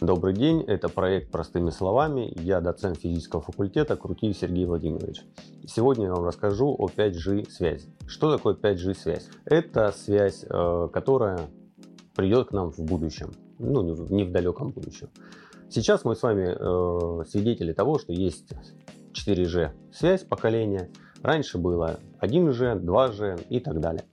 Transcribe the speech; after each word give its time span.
Добрый 0.00 0.34
день, 0.34 0.60
это 0.60 0.90
проект 0.90 1.30
«Простыми 1.30 1.70
словами». 1.70 2.30
Я 2.42 2.60
доцент 2.60 2.98
физического 2.98 3.40
факультета 3.40 3.96
Крутиев 3.96 4.36
Сергей 4.36 4.66
Владимирович. 4.66 5.22
Сегодня 5.66 6.04
я 6.04 6.12
вам 6.12 6.26
расскажу 6.26 6.76
о 6.78 6.88
5G 6.88 7.50
связи. 7.50 7.88
Что 8.06 8.30
такое 8.30 8.54
5G 8.54 8.94
связь? 8.94 9.30
Это 9.46 9.92
связь, 9.92 10.44
э, 10.46 10.88
которая 10.92 11.48
придет 12.14 12.48
к 12.48 12.52
нам 12.52 12.72
в 12.72 12.78
будущем, 12.80 13.32
ну 13.58 13.82
не 13.82 14.24
в 14.24 14.32
далеком 14.32 14.72
будущем. 14.72 15.08
Сейчас 15.70 16.04
мы 16.04 16.14
с 16.14 16.22
вами 16.22 16.54
э, 16.54 17.24
свидетели 17.24 17.72
того, 17.72 17.98
что 17.98 18.12
есть 18.12 18.52
4G 19.14 19.70
связь 19.94 20.24
поколения. 20.24 20.90
Раньше 21.22 21.56
было 21.56 21.98
1G, 22.20 22.82
2G 22.82 23.46
и 23.48 23.60
так 23.60 23.80
далее. 23.80 24.04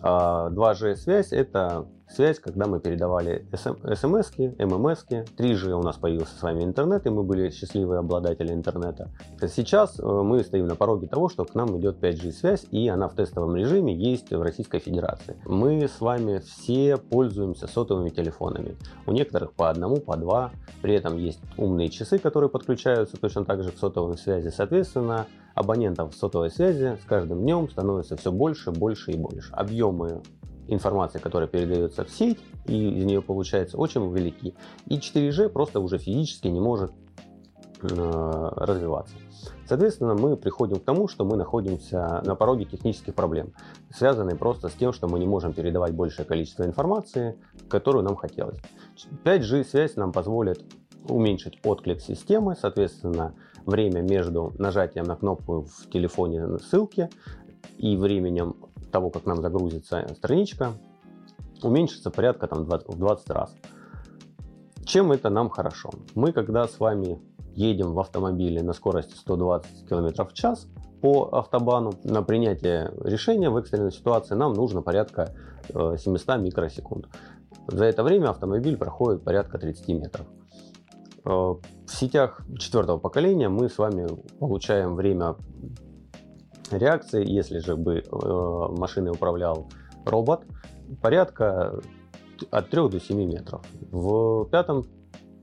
2G 0.00 0.92
а 0.92 0.96
связь 0.96 1.32
это 1.32 1.86
связь, 2.10 2.38
когда 2.38 2.66
мы 2.66 2.80
передавали 2.80 3.46
смс, 3.54 4.32
ммс, 4.38 5.04
3G 5.08 5.72
у 5.72 5.82
нас 5.82 5.96
появился 5.96 6.36
с 6.36 6.42
вами 6.42 6.64
интернет, 6.64 7.06
и 7.06 7.10
мы 7.10 7.22
были 7.22 7.50
счастливые 7.50 8.00
обладатели 8.00 8.52
интернета. 8.52 9.10
Сейчас 9.46 9.98
э, 9.98 10.02
мы 10.02 10.42
стоим 10.42 10.66
на 10.66 10.76
пороге 10.76 11.06
того, 11.06 11.28
что 11.28 11.44
к 11.44 11.54
нам 11.54 11.78
идет 11.78 12.02
5G 12.02 12.32
связь, 12.32 12.66
и 12.70 12.88
она 12.88 13.08
в 13.08 13.14
тестовом 13.14 13.56
режиме 13.56 13.94
есть 13.94 14.30
в 14.30 14.42
Российской 14.42 14.78
Федерации. 14.78 15.36
Мы 15.44 15.86
с 15.86 16.00
вами 16.00 16.38
все 16.38 16.96
пользуемся 16.96 17.66
сотовыми 17.66 18.10
телефонами. 18.10 18.76
У 19.06 19.12
некоторых 19.12 19.52
по 19.52 19.70
одному, 19.70 19.96
по 19.96 20.16
два. 20.16 20.50
При 20.82 20.94
этом 20.94 21.16
есть 21.16 21.40
умные 21.56 21.88
часы, 21.88 22.18
которые 22.18 22.50
подключаются 22.50 23.16
точно 23.16 23.44
так 23.44 23.62
же 23.62 23.70
к 23.70 23.78
сотовой 23.78 24.16
связи. 24.16 24.48
Соответственно, 24.48 25.26
абонентов 25.54 26.14
сотовой 26.14 26.50
связи 26.50 26.98
с 27.02 27.04
каждым 27.04 27.40
днем 27.42 27.68
становится 27.68 28.16
все 28.16 28.32
больше, 28.32 28.70
больше 28.70 29.12
и 29.12 29.16
больше. 29.16 29.52
Объемы 29.52 30.22
информации, 30.68 31.18
которая 31.18 31.48
передается 31.48 32.04
в 32.04 32.10
сеть, 32.10 32.38
и 32.66 32.90
из 32.90 33.04
нее 33.04 33.22
получается 33.22 33.76
очень 33.76 34.08
велики. 34.12 34.54
И 34.86 34.98
4G 34.98 35.48
просто 35.48 35.80
уже 35.80 35.98
физически 35.98 36.48
не 36.48 36.60
может 36.60 36.92
э, 37.82 38.50
развиваться. 38.56 39.14
Соответственно, 39.66 40.14
мы 40.14 40.36
приходим 40.36 40.80
к 40.80 40.84
тому, 40.84 41.08
что 41.08 41.24
мы 41.24 41.36
находимся 41.36 42.22
на 42.24 42.34
пороге 42.34 42.64
технических 42.64 43.14
проблем, 43.14 43.52
связанные 43.90 44.36
просто 44.36 44.68
с 44.68 44.72
тем, 44.72 44.92
что 44.92 45.08
мы 45.08 45.18
не 45.18 45.26
можем 45.26 45.52
передавать 45.52 45.92
большее 45.92 46.24
количество 46.24 46.64
информации, 46.64 47.38
которую 47.68 48.04
нам 48.04 48.16
хотелось. 48.16 48.58
5G 49.24 49.64
связь 49.64 49.96
нам 49.96 50.12
позволит 50.12 50.64
уменьшить 51.06 51.58
отклик 51.64 52.00
системы, 52.00 52.56
соответственно, 52.60 53.34
время 53.66 54.00
между 54.00 54.52
нажатием 54.58 55.04
на 55.04 55.16
кнопку 55.16 55.62
в 55.62 55.90
телефоне 55.90 56.58
ссылки 56.58 57.10
и 57.76 57.96
временем 57.96 58.56
того, 58.90 59.10
как 59.10 59.26
нам 59.26 59.42
загрузится 59.42 60.06
страничка, 60.16 60.72
уменьшится 61.62 62.10
порядка 62.10 62.46
там, 62.46 62.64
20, 62.64 62.88
в 62.88 62.98
20 62.98 63.30
раз. 63.30 63.54
Чем 64.84 65.12
это 65.12 65.28
нам 65.30 65.50
хорошо? 65.50 65.90
Мы, 66.14 66.32
когда 66.32 66.66
с 66.66 66.80
вами 66.80 67.20
едем 67.54 67.92
в 67.92 68.00
автомобиле 68.00 68.62
на 68.62 68.72
скорости 68.72 69.14
120 69.14 69.88
км 69.88 70.24
в 70.24 70.32
час 70.32 70.66
по 71.00 71.28
автобану, 71.32 71.92
на 72.04 72.22
принятие 72.22 72.92
решения 73.02 73.50
в 73.50 73.56
экстренной 73.56 73.92
ситуации 73.92 74.34
нам 74.34 74.54
нужно 74.54 74.82
порядка 74.82 75.34
700 75.68 76.28
э, 76.28 76.38
микросекунд. 76.38 77.08
За 77.66 77.84
это 77.84 78.02
время 78.02 78.30
автомобиль 78.30 78.76
проходит 78.76 79.22
порядка 79.22 79.58
30 79.58 79.88
метров. 79.88 80.26
Э, 81.24 81.30
в 81.30 81.60
сетях 81.86 82.40
четвертого 82.58 82.98
поколения 82.98 83.48
мы 83.48 83.68
с 83.68 83.78
вами 83.78 84.08
получаем 84.38 84.94
время 84.94 85.36
реакции, 86.72 87.28
если 87.28 87.58
же 87.58 87.76
бы 87.76 87.98
э, 87.98 88.78
машиной 88.78 89.12
управлял 89.12 89.68
робот, 90.04 90.44
порядка 91.02 91.80
от 92.50 92.70
3 92.70 92.88
до 92.88 93.00
7 93.00 93.24
метров. 93.24 93.62
В 93.90 94.44
пятом 94.46 94.84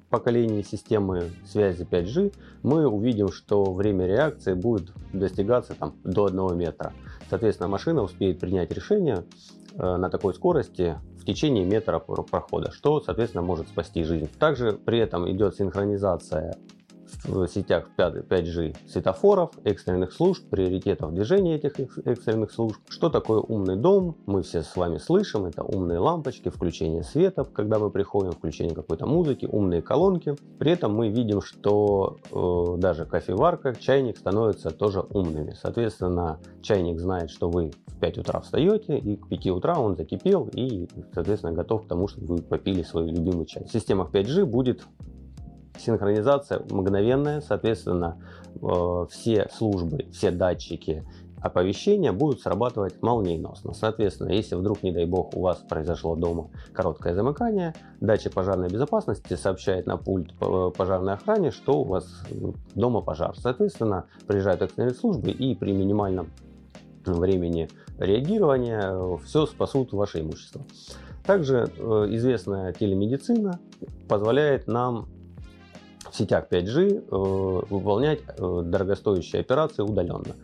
поколении 0.10 0.62
системы 0.62 1.32
связи 1.46 1.84
5G 1.84 2.34
мы 2.64 2.88
увидим, 2.88 3.32
что 3.32 3.74
время 3.74 4.06
реакции 4.08 4.54
будет 4.54 4.92
достигаться 5.12 5.74
там, 5.74 5.96
до 6.04 6.26
1 6.26 6.58
метра. 6.58 6.94
Соответственно, 7.30 7.70
машина 7.70 8.02
успеет 8.02 8.40
принять 8.40 8.72
решение 8.72 9.26
э, 9.74 9.98
на 9.98 10.10
такой 10.10 10.34
скорости 10.34 10.98
в 11.20 11.26
течение 11.26 11.66
метра 11.66 12.00
прохода, 12.00 12.72
что, 12.72 13.02
соответственно, 13.02 13.44
может 13.44 13.68
спасти 13.68 14.04
жизнь. 14.04 14.30
Также 14.40 14.74
при 14.74 15.00
этом 15.00 15.30
идет 15.32 15.56
синхронизация 15.56 16.56
в 17.24 17.48
сетях 17.48 17.90
5G 17.98 18.76
светофоров, 18.88 19.52
экстренных 19.64 20.14
служб, 20.14 20.48
приоритетов 20.50 21.14
движения 21.14 21.56
этих 21.56 21.98
экстренных 22.06 22.52
служб. 22.52 22.78
Что 22.90 23.10
такое 23.10 23.40
умный 23.40 23.76
дом? 23.76 24.18
Мы 24.26 24.44
все 24.44 24.62
с 24.62 24.76
вами 24.76 24.98
слышим. 24.98 25.46
Это 25.46 25.64
умные 25.64 26.00
лампочки, 26.00 26.50
включение 26.50 27.04
света, 27.04 27.44
когда 27.44 27.80
мы 27.80 27.90
приходим, 27.90 28.32
включение 28.32 28.76
какой-то 28.76 29.06
музыки, 29.06 29.48
умные 29.52 29.82
колонки. 29.82 30.36
При 30.60 30.72
этом 30.72 30.96
мы 30.96 31.10
видим, 31.10 31.42
что 31.42 32.18
э, 32.32 32.80
даже 32.80 33.06
кофеварка, 33.06 33.76
чайник 33.76 34.18
становятся 34.18 34.72
тоже 34.72 35.02
умными. 35.02 35.56
Соответственно, 35.60 36.40
чайник 36.62 37.00
знает, 37.00 37.30
что 37.30 37.50
вы 37.50 37.72
в 37.88 38.00
5 38.00 38.18
утра 38.20 38.40
встаете, 38.42 38.98
и 38.98 39.16
к 39.16 39.28
5 39.30 39.48
утра 39.48 39.80
он 39.80 39.96
закипел 39.96 40.50
и, 40.54 40.88
соответственно, 41.14 41.54
готов 41.54 41.86
к 41.86 41.88
тому, 41.88 42.08
чтобы 42.08 42.36
вы 42.36 42.42
попили 42.42 42.84
свой 42.84 43.10
любимый 43.10 43.46
чай. 43.46 43.64
В 43.66 43.72
системах 43.72 44.12
5G 44.12 44.46
будет 44.46 44.86
Синхронизация 45.78 46.62
мгновенная, 46.70 47.42
соответственно, 47.42 48.18
э, 48.62 49.06
все 49.10 49.48
службы, 49.54 50.06
все 50.12 50.32
датчики 50.32 51.04
оповещения 51.46 52.12
будут 52.12 52.42
срабатывать 52.42 53.02
молниеносно. 53.04 53.74
Соответственно, 53.74 54.30
если 54.32 54.56
вдруг, 54.56 54.82
не 54.82 54.92
дай 54.92 55.06
бог, 55.06 55.36
у 55.36 55.42
вас 55.42 55.58
произошло 55.58 56.16
дома 56.16 56.50
короткое 56.74 57.14
замыкание, 57.14 57.76
датчик 58.02 58.34
пожарной 58.34 58.68
безопасности 58.68 59.36
сообщает 59.36 59.86
на 59.86 59.98
пульт 59.98 60.34
пожарной 60.40 61.14
охране, 61.14 61.52
что 61.52 61.82
у 61.82 61.84
вас 61.84 62.24
дома 62.74 63.02
пожар. 63.02 63.36
Соответственно, 63.38 64.06
приезжают 64.26 64.64
экстренные 64.64 64.96
службы 64.96 65.30
и 65.30 65.54
при 65.54 65.72
минимальном 65.72 66.32
времени 67.06 67.70
реагирования 68.00 69.18
все 69.24 69.46
спасут 69.46 69.94
ваше 69.94 70.22
имущество. 70.22 70.62
Также 71.26 71.72
э, 71.78 71.82
известная 72.12 72.74
телемедицина 72.74 73.60
позволяет 74.08 74.68
нам 74.68 75.08
в 76.16 76.18
сетях 76.18 76.46
5G 76.50 77.08
э, 77.12 77.66
выполнять 77.70 78.22
э, 78.26 78.62
дорогостоящие 78.64 79.42
операции 79.42 79.82
удаленно, 79.84 80.36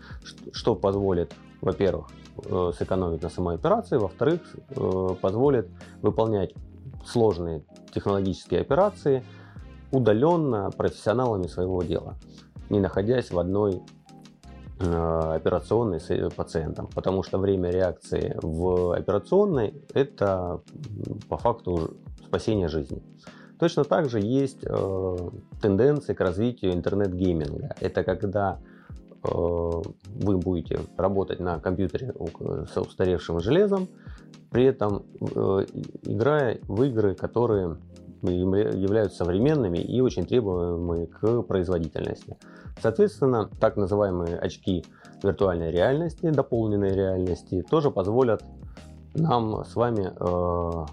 что 0.51 0.75
позволит, 0.75 1.33
во-первых, 1.61 2.07
э, 2.43 2.71
сэкономить 2.77 3.21
на 3.21 3.29
самой 3.29 3.55
операции, 3.55 3.95
во-вторых, 3.95 4.41
позволит 5.21 5.69
выполнять 6.01 6.53
сложные 7.05 7.63
технологические 7.93 8.61
операции 8.61 9.23
удаленно 9.91 10.71
профессионалами 10.71 11.47
своего 11.47 11.81
дела, 11.83 12.15
не 12.69 12.79
находясь 12.79 13.31
в 13.31 13.39
одной 13.39 13.81
операционной 14.79 15.99
с 15.99 16.33
пациентом, 16.35 16.89
потому 16.95 17.21
что 17.21 17.37
время 17.37 17.69
реакции 17.69 18.35
в 18.41 18.95
операционной 18.95 19.75
это 19.93 20.61
по 21.29 21.37
факту 21.37 21.97
спасение 22.25 22.67
жизни. 22.67 23.03
Точно 23.61 23.83
так 23.83 24.09
же 24.09 24.19
есть 24.19 24.63
э, 24.63 25.17
тенденции 25.61 26.15
к 26.15 26.19
развитию 26.19 26.73
интернет-гейминга. 26.73 27.75
Это 27.79 28.03
когда 28.03 28.57
э, 29.23 29.27
вы 29.29 30.37
будете 30.37 30.79
работать 30.97 31.39
на 31.39 31.59
компьютере 31.59 32.11
с 32.73 32.75
устаревшим 32.75 33.39
железом, 33.39 33.87
при 34.49 34.65
этом 34.65 35.03
э, 35.21 35.65
играя 36.01 36.57
в 36.63 36.81
игры, 36.81 37.13
которые 37.13 37.77
являются 38.23 39.25
современными 39.25 39.77
и 39.77 40.01
очень 40.01 40.25
требуемые 40.25 41.05
к 41.05 41.43
производительности. 41.43 42.37
Соответственно, 42.81 43.47
так 43.59 43.77
называемые 43.77 44.39
очки 44.39 44.83
виртуальной 45.21 45.69
реальности, 45.69 46.31
дополненной 46.31 46.95
реальности, 46.95 47.63
тоже 47.69 47.91
позволят 47.91 48.43
нам 49.13 49.63
с 49.63 49.75
вами 49.75 50.11
э, 50.19 50.85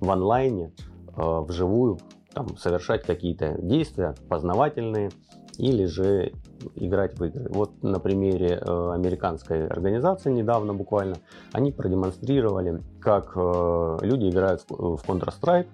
в 0.00 0.10
онлайне 0.10 0.70
вживую 1.18 1.98
там, 2.32 2.56
совершать 2.56 3.02
какие-то 3.04 3.56
действия 3.60 4.14
познавательные 4.28 5.10
или 5.58 5.86
же 5.86 6.32
играть 6.76 7.18
в 7.18 7.24
игры. 7.24 7.48
Вот 7.50 7.82
на 7.82 7.98
примере 7.98 8.60
э, 8.60 8.90
американской 8.92 9.66
организации 9.66 10.30
недавно 10.30 10.72
буквально 10.72 11.16
они 11.52 11.72
продемонстрировали, 11.72 12.82
как 13.00 13.32
э, 13.34 13.98
люди 14.02 14.28
играют 14.28 14.64
в, 14.68 15.00
Counter-Strike 15.06 15.66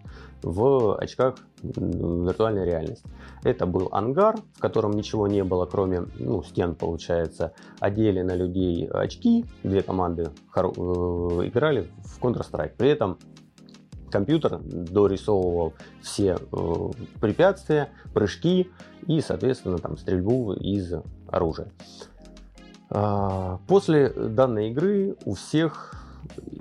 в 0.43 0.97
очках 0.97 1.37
виртуальной 1.63 2.65
реальности. 2.65 3.07
Это 3.45 3.67
был 3.67 3.89
ангар, 3.93 4.37
в 4.55 4.61
котором 4.61 4.93
ничего 4.93 5.27
не 5.29 5.45
было, 5.45 5.67
кроме 5.67 6.05
ну, 6.19 6.43
стен, 6.43 6.75
получается. 6.75 7.53
Одели 7.81 8.23
на 8.23 8.35
людей 8.35 8.87
очки, 8.87 9.45
две 9.63 9.83
команды 9.83 10.31
э, 10.57 10.61
играли 10.61 11.91
в 12.05 12.23
Counter-Strike. 12.23 12.73
При 12.77 12.89
этом 12.89 13.19
компьютер 14.15 14.61
дорисовывал 14.63 15.75
все 16.01 16.37
э, 16.37 16.91
препятствия, 17.21 17.89
прыжки 18.13 18.71
и, 19.09 19.21
соответственно, 19.21 19.79
там, 19.79 19.99
стрельбу 19.99 20.53
из 20.53 20.93
оружия. 21.27 21.67
А, 22.91 23.59
после 23.67 24.11
данной 24.11 24.71
игры 24.71 25.17
у 25.25 25.35
всех 25.35 25.97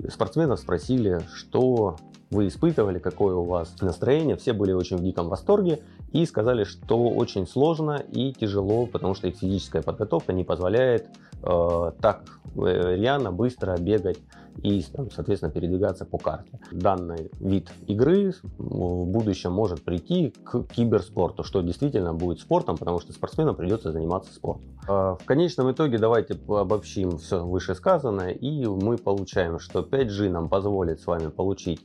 спортсменов 0.08 0.58
спросили, 0.58 1.20
что 1.32 1.96
вы 2.32 2.48
испытывали, 2.48 2.98
какое 2.98 3.36
у 3.36 3.44
вас 3.44 3.80
настроение. 3.80 4.34
Все 4.34 4.52
были 4.52 4.72
очень 4.72 4.96
в 4.96 5.02
диком 5.04 5.28
восторге 5.28 5.78
и 6.12 6.26
сказали, 6.26 6.64
что 6.64 7.08
очень 7.08 7.46
сложно 7.46 8.02
и 8.10 8.32
тяжело, 8.32 8.86
потому 8.86 9.14
что 9.14 9.28
их 9.28 9.36
физическая 9.36 9.82
подготовка 9.82 10.32
не 10.32 10.42
позволяет 10.42 11.06
э, 11.44 11.92
так 12.00 12.24
э, 12.56 12.96
рьяно, 12.96 13.30
быстро 13.30 13.76
бегать 13.78 14.18
и, 14.62 14.82
там, 14.82 15.10
соответственно, 15.10 15.52
передвигаться 15.52 16.04
по 16.04 16.18
карте. 16.18 16.60
Данный 16.70 17.30
вид 17.40 17.70
игры 17.86 18.32
в 18.58 19.06
будущем 19.06 19.52
может 19.52 19.82
прийти 19.82 20.34
к 20.44 20.64
киберспорту, 20.64 21.44
что 21.44 21.60
действительно 21.60 22.14
будет 22.14 22.40
спортом, 22.40 22.76
потому 22.76 23.00
что 23.00 23.12
спортсменам 23.12 23.56
придется 23.56 23.92
заниматься 23.92 24.32
спортом. 24.32 24.64
Э, 24.88 25.16
в 25.20 25.24
конечном 25.24 25.72
итоге 25.72 25.98
давайте 25.98 26.38
обобщим 26.48 27.18
все 27.18 27.44
вышесказанное, 27.44 28.30
и 28.30 28.66
мы 28.66 28.96
получаем, 28.96 29.58
что 29.58 29.80
5G 29.80 30.30
нам 30.30 30.48
позволит 30.48 31.00
с 31.00 31.06
вами 31.06 31.28
получить 31.28 31.80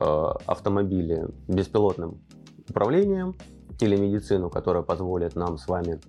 Э, 0.00 0.32
автомобили 0.46 1.28
беспилотным 1.46 2.20
управлением, 2.68 3.34
телемедицину, 3.78 4.50
которая 4.50 4.82
позволит 4.82 5.36
нам 5.36 5.56
с 5.56 5.68
вами 5.68 6.00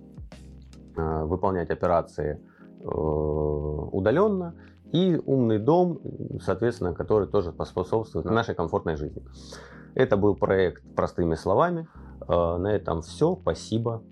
э, 0.96 1.24
выполнять 1.24 1.70
операции 1.70 2.40
удаленно, 2.84 4.54
и 4.92 5.20
умный 5.24 5.58
дом, 5.58 6.00
соответственно, 6.40 6.94
который 6.94 7.28
тоже 7.28 7.52
поспособствует 7.52 8.26
нашей 8.26 8.54
комфортной 8.54 8.96
жизни. 8.96 9.22
Это 9.94 10.16
был 10.16 10.34
проект 10.34 10.82
простыми 10.94 11.34
словами. 11.34 11.88
На 12.28 12.72
этом 12.74 13.02
все. 13.02 13.38
Спасибо. 13.40 14.02